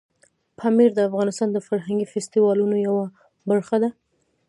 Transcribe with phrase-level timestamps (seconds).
[0.57, 3.05] پامیر د افغانستان د فرهنګي فستیوالونو یوه
[3.49, 3.89] برخه ده.